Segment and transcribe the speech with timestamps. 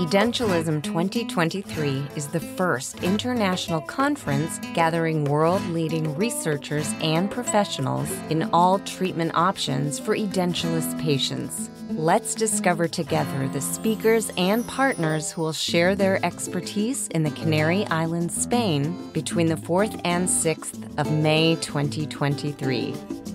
[0.00, 8.78] Edentulism 2023 is the first international conference gathering world leading researchers and professionals in all
[8.78, 11.68] treatment options for edentulous patients.
[11.90, 17.84] Let's discover together the speakers and partners who will share their expertise in the Canary
[17.88, 23.29] Islands, Spain, between the 4th and 6th of May 2023.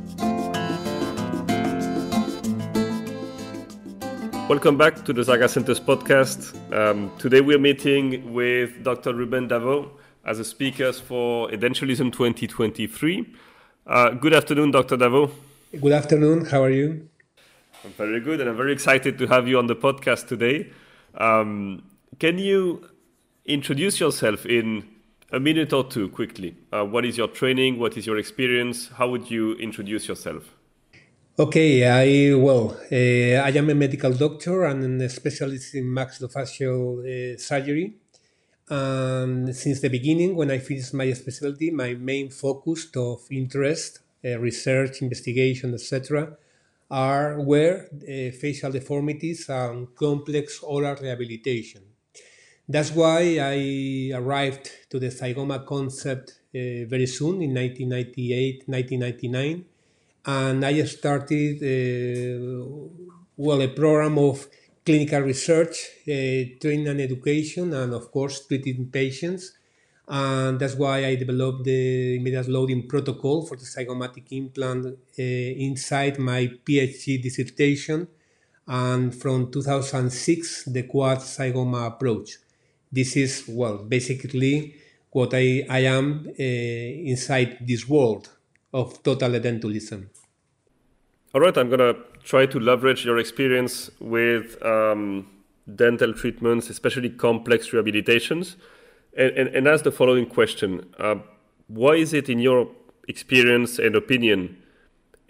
[4.48, 6.54] Welcome back to the Zaga Centers podcast.
[6.72, 9.12] Um, today we're meeting with Dr.
[9.12, 9.90] Rubén Davó
[10.24, 13.34] as a speaker for Edentulism 2023.
[13.88, 14.98] Uh, good afternoon, Dr.
[14.98, 15.32] Davó.
[15.82, 16.46] Good afternoon.
[16.46, 17.10] How are you?
[17.84, 20.70] I'm very good, and I'm very excited to have you on the podcast today.
[21.16, 21.82] Um,
[22.20, 22.88] can you
[23.46, 24.88] introduce yourself in
[25.32, 26.56] a minute or two quickly?
[26.72, 27.80] Uh, what is your training?
[27.80, 28.90] What is your experience?
[28.90, 30.55] How would you introduce yourself?
[31.38, 37.38] Okay, I well, uh, I am a medical doctor and a specialist in maxillofacial uh,
[37.38, 37.98] surgery.
[38.70, 44.40] And since the beginning, when I finished my specialty, my main focus of interest, uh,
[44.40, 46.38] research, investigation, etc.,
[46.90, 47.90] are were
[48.40, 51.82] facial deformities and complex oral rehabilitation.
[52.70, 59.66] That's why I arrived to the zygoma concept very soon in 1998, 1999
[60.26, 62.80] and I started uh,
[63.38, 64.48] well a program of
[64.86, 69.54] clinical research, uh, training and education, and of course treating patients.
[70.08, 76.20] And that's why I developed the immediate loading protocol for the zygomatic implant uh, inside
[76.20, 78.08] my PhD dissertation.
[78.68, 82.38] And from 2006, the quad zygoma approach.
[82.92, 84.76] This is, well, basically
[85.10, 88.30] what I, I am uh, inside this world
[88.74, 90.10] of total edentulism.
[91.36, 95.28] All right, I'm going to try to leverage your experience with um,
[95.76, 98.56] dental treatments, especially complex rehabilitations,
[99.18, 101.16] and, and, and ask the following question uh,
[101.68, 102.70] Why is it, in your
[103.10, 104.64] experience and opinion,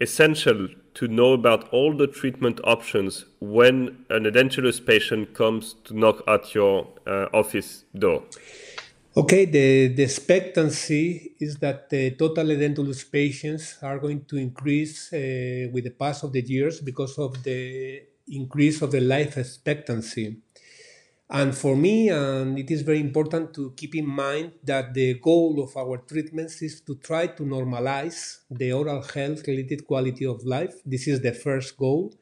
[0.00, 6.22] essential to know about all the treatment options when an edentulous patient comes to knock
[6.28, 8.22] at your uh, office door?
[9.18, 15.70] Okay, the, the expectancy is that the total edentulous patients are going to increase uh,
[15.72, 20.36] with the pass of the years because of the increase of the life expectancy.
[21.30, 25.62] And for me, and it is very important to keep in mind that the goal
[25.62, 30.74] of our treatments is to try to normalize the oral health related quality of life.
[30.84, 32.12] This is the first goal.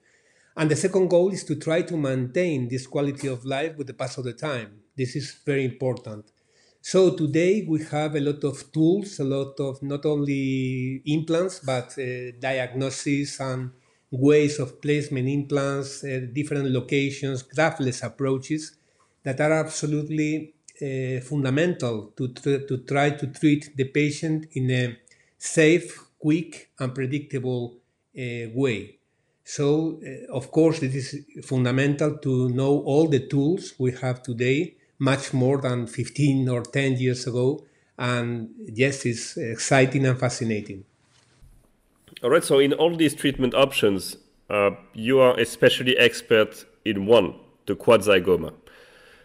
[0.56, 3.94] And the second goal is to try to maintain this quality of life with the
[3.94, 4.78] pass of the time.
[4.96, 6.30] This is very important.
[6.90, 11.96] So today we have a lot of tools, a lot of not only implants, but
[11.98, 13.70] uh, diagnosis and
[14.10, 18.76] ways of placement implants, uh, different locations, graftless approaches
[19.22, 20.52] that are absolutely
[20.82, 24.98] uh, fundamental to, to, to try to treat the patient in a
[25.38, 27.78] safe, quick, and predictable
[28.14, 28.98] uh, way.
[29.42, 34.76] So, uh, of course, it is fundamental to know all the tools we have today
[34.98, 37.64] much more than 15 or 10 years ago.
[37.98, 40.84] And yes, it's exciting and fascinating.
[42.22, 42.44] All right.
[42.44, 44.16] So, in all these treatment options,
[44.50, 47.34] uh, you are especially expert in one,
[47.66, 48.52] the quad zygoma.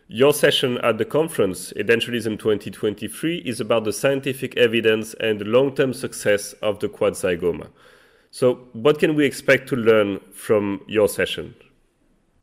[0.07, 5.75] Your session at the conference, Edentulism 2023, is about the scientific evidence and the long
[5.75, 7.69] term success of the quad zygoma.
[8.31, 11.56] So, what can we expect to learn from your session?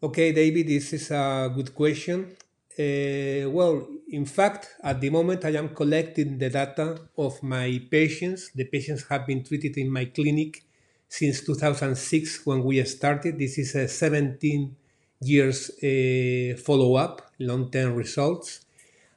[0.02, 2.36] Okay, David, this is a good question.
[2.78, 8.50] Uh, well, in fact, at the moment I am collecting the data of my patients.
[8.54, 10.62] The patients have been treated in my clinic
[11.08, 13.38] since 2006 when we started.
[13.38, 14.76] This is a 17
[15.20, 18.60] years uh, follow up, long term results.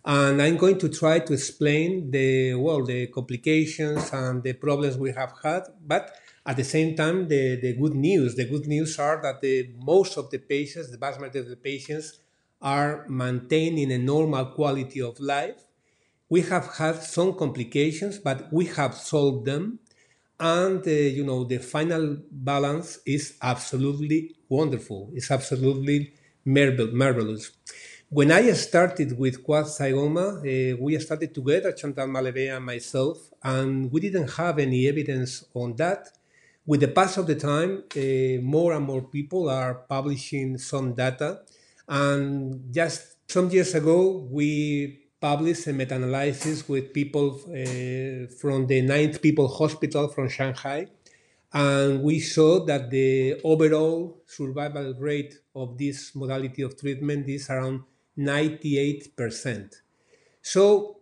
[0.05, 5.11] And I'm going to try to explain the well, the complications and the problems we
[5.11, 6.15] have had, but
[6.45, 8.35] at the same time, the, the good news.
[8.35, 11.57] The good news are that the most of the patients, the vast majority of the
[11.57, 12.19] patients,
[12.61, 15.59] are maintaining a normal quality of life.
[16.29, 19.79] We have had some complications, but we have solved them.
[20.39, 25.11] And, uh, you know, the final balance is absolutely wonderful.
[25.13, 26.13] It's absolutely
[26.45, 27.51] marvelous.
[28.09, 29.67] When I started with quad
[30.39, 35.75] uh, we started together, Chantal Malevez and myself, and we didn't have any evidence on
[35.75, 36.09] that.
[36.65, 41.41] With the pass of the time, uh, more and more people are publishing some data
[41.89, 48.81] and just some years ago, we published a meta analysis with people uh, from the
[48.81, 50.87] Ninth People Hospital from Shanghai.
[51.51, 57.81] And we saw that the overall survival rate of this modality of treatment is around
[58.17, 59.73] 98%.
[60.43, 60.97] So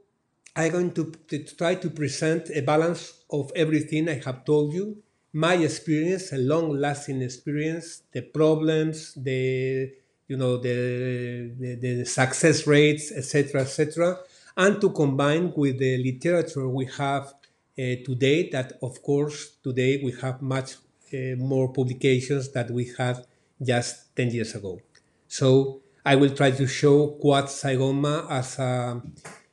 [0.56, 5.04] I'm going to, to try to present a balance of everything I have told you
[5.34, 9.92] my experience, a long-lasting experience, the problems, the
[10.28, 14.20] you know the the, the success rates, etc., etc.,
[14.56, 18.50] and to combine with the literature we have uh, today.
[18.50, 20.76] That of course today we have much
[21.14, 23.26] uh, more publications that we had
[23.62, 24.80] just ten years ago.
[25.28, 29.02] So I will try to show quad zygoma as a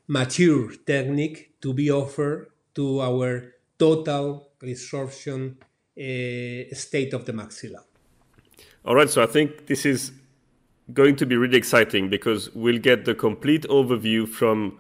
[0.07, 5.57] mature technique to be offered to our total resorption
[5.97, 7.83] uh, state of the maxilla.
[8.85, 10.13] All right, so I think this is
[10.93, 14.79] going to be really exciting because we'll get the complete overview from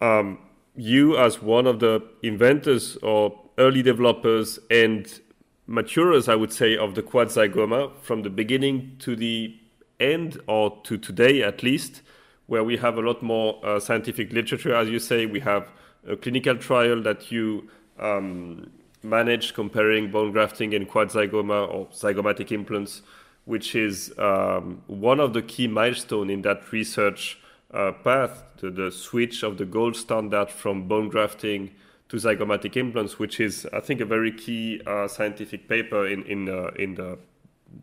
[0.00, 0.38] um,
[0.74, 5.20] you as one of the inventors or early developers and
[5.66, 9.56] maturers, I would say, of the quad zygoma from the beginning to the
[10.00, 12.02] end or to today at least,
[12.46, 14.74] where we have a lot more uh, scientific literature.
[14.74, 15.70] As you say, we have
[16.08, 17.68] a clinical trial that you
[17.98, 18.70] um,
[19.02, 23.02] managed comparing bone grafting and quad zygoma or zygomatic implants,
[23.44, 27.38] which is um, one of the key milestones in that research
[27.72, 31.70] uh, path to the switch of the gold standard from bone grafting
[32.08, 36.48] to zygomatic implants, which is, I think, a very key uh, scientific paper in in
[36.48, 37.18] uh, in the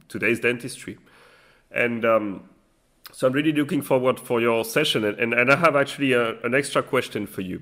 [0.10, 0.98] today's dentistry.
[1.72, 2.50] And um,
[3.12, 6.54] so I'm really looking forward for your session, and, and, I have actually a, an
[6.54, 7.62] extra question for you.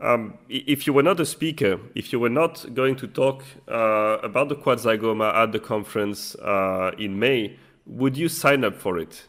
[0.00, 4.18] Um, if you were not a speaker, if you were not going to talk uh,
[4.22, 8.98] about the quad zygoma at the conference uh, in May, would you sign up for
[8.98, 9.26] it?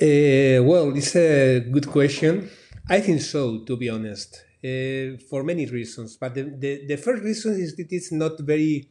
[0.00, 2.50] Uh, well, it's a good question.
[2.90, 6.18] I think so, to be honest, uh, for many reasons.
[6.18, 8.90] But the, the, the, first reason is that it's not very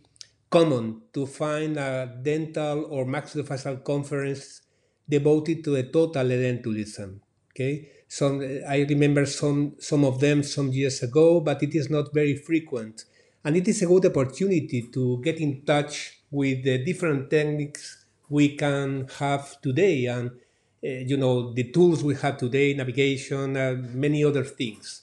[0.49, 4.61] common to find a dental or maxillofacial conference
[5.07, 7.19] devoted to a total edentulism.
[7.57, 7.89] Okay?
[8.07, 12.35] Some I remember some some of them some years ago, but it is not very
[12.35, 13.03] frequent,
[13.43, 18.55] and it is a good opportunity to get in touch with the different techniques we
[18.55, 24.23] can have today, and uh, you know the tools we have today, navigation, uh, many
[24.23, 25.01] other things.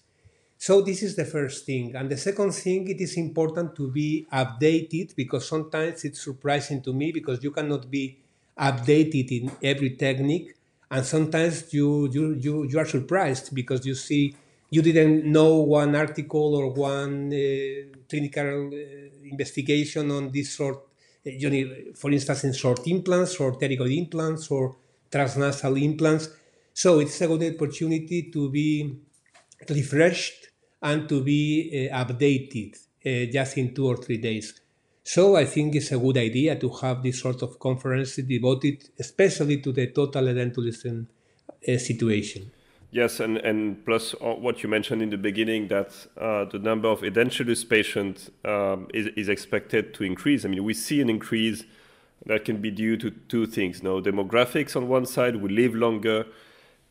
[0.57, 4.27] So this is the first thing, and the second thing, it is important to be
[4.33, 8.17] updated because sometimes it's surprising to me because you cannot be
[8.59, 10.55] updated in every technique
[10.95, 14.25] and sometimes you you you, you are surprised because you see
[14.75, 15.51] you didn't know
[15.81, 20.79] one article or one uh, clinical uh, investigation on this sort
[21.25, 21.63] you know,
[22.01, 24.77] for instance in short implants or pterygoid implants or
[25.11, 26.29] transnasal implants.
[26.75, 28.69] So it's a good opportunity to be
[29.71, 30.49] refreshed
[30.83, 32.77] and to be uh, updated
[33.07, 34.61] uh, just in two or three days
[35.05, 39.61] so I think it's a good idea to have this sort of conference devoted especially
[39.61, 41.07] to the total edentulism
[41.69, 42.51] uh, situation.
[42.91, 46.89] Yes, and, and plus uh, what you mentioned in the beginning that uh, the number
[46.89, 50.45] of edentulous patients um, is, is expected to increase.
[50.45, 51.65] I mean, we see an increase
[52.27, 53.83] that can be due to two things.
[53.83, 56.25] No, demographics on one side, we live longer,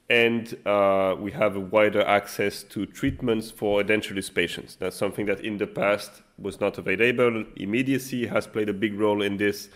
[0.09, 4.75] and uh, we have a wider access to treatments for edentulous patients.
[4.75, 7.45] That's something that in the past was not available.
[7.55, 9.69] Immediacy has played a big role in this.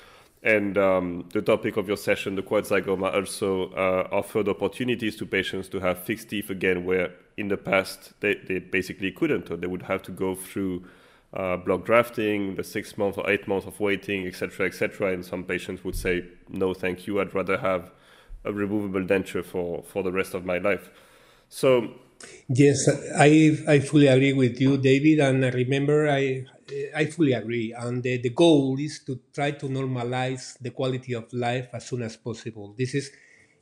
[0.44, 5.26] And um, the topic of your session, the quad zygoma, also uh, offered opportunities to
[5.26, 9.58] patients to have fixed teeth again, where in the past they, they basically couldn't, or
[9.58, 10.86] they would have to go through
[11.34, 15.14] uh, block grafting, the six months or eight months of waiting, etc., etc.
[15.14, 17.92] And some patients would say, no, thank you, I'd rather have
[18.48, 20.90] a removable denture for, for the rest of my life.
[21.50, 21.94] So
[22.48, 22.88] yes,
[23.18, 25.20] I I fully agree with you, David.
[25.20, 26.46] And I remember, I
[26.96, 27.74] I fully agree.
[27.78, 32.02] And the, the goal is to try to normalize the quality of life as soon
[32.02, 32.76] as possible.
[32.78, 33.12] This is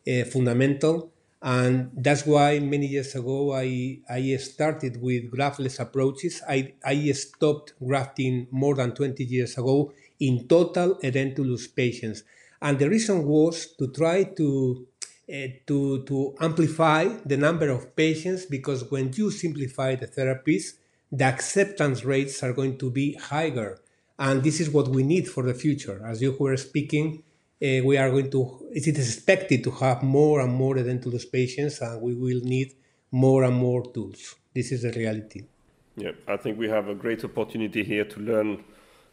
[0.07, 1.11] uh, fundamental.
[1.41, 6.41] And that's why many years ago I, I started with graftless approaches.
[6.49, 12.23] I, I stopped grafting more than 20 years ago in total edentulous patients.
[12.61, 14.87] And the reason was to try to
[15.27, 20.73] uh, to, to amplify the number of patients because when you simplify the therapies,
[21.11, 23.79] the acceptance rates are going to be higher.
[24.19, 25.99] And this is what we need for the future.
[26.05, 27.23] As you were speaking,
[27.61, 31.81] uh, we are going to, it is expected to have more and more edentulous patients,
[31.81, 32.73] and we will need
[33.11, 34.35] more and more tools.
[34.53, 35.45] This is the reality.
[35.97, 38.63] Yeah, I think we have a great opportunity here to learn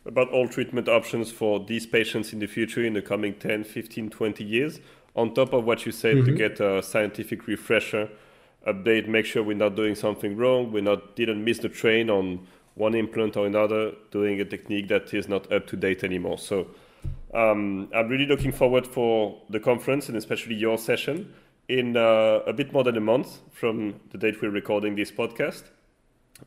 [0.05, 4.11] about all treatment options for these patients in the future in the coming 10, 15,
[4.11, 4.81] 20 years.
[5.15, 6.27] On top of what you said, mm-hmm.
[6.27, 8.09] to get a scientific refresher,
[8.67, 12.47] update, make sure we're not doing something wrong, we not didn't miss the train on
[12.75, 16.39] one implant or another, doing a technique that is not up to date anymore.
[16.39, 16.69] So
[17.35, 21.33] Um, I'm really looking forward for the conference and especially your session
[21.69, 25.65] in uh, a bit more than a month from the date we're recording this podcast.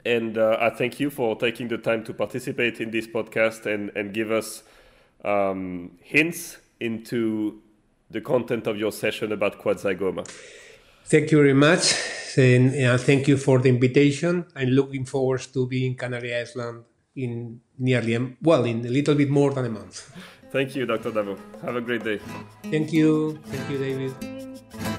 [0.04, 3.92] And uh, I thank you for taking the time to participate in this podcast and,
[3.96, 4.64] and give us
[5.24, 7.62] um, hints into
[8.12, 10.28] the content of your session about quadzygoma.
[11.06, 11.94] Thank you very much.
[12.38, 14.46] And thank you for the invitation.
[14.56, 16.84] I'm looking forward to being Canary Island
[17.16, 20.12] in nearly, well, in a little bit more than a month.
[20.52, 21.12] Thank you, Dr.
[21.12, 21.38] Davó.
[21.62, 22.20] Have a great day.
[22.64, 23.40] Thank you.
[23.46, 24.95] Thank you, David.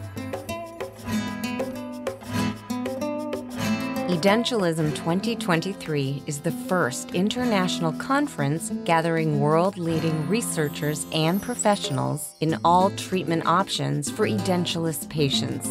[4.16, 12.88] Edentulism 2023 is the first international conference gathering world leading researchers and professionals in all
[12.92, 15.68] treatment options for edentulous patients.